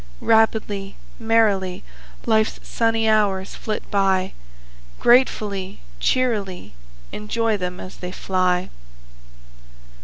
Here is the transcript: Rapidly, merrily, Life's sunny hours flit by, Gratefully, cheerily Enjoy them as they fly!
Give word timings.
Rapidly, 0.23 0.95
merrily, 1.19 1.83
Life's 2.25 2.59
sunny 2.67 3.07
hours 3.07 3.53
flit 3.53 3.83
by, 3.91 4.33
Gratefully, 4.99 5.79
cheerily 5.99 6.73
Enjoy 7.11 7.55
them 7.55 7.79
as 7.79 7.97
they 7.97 8.11
fly! 8.11 8.71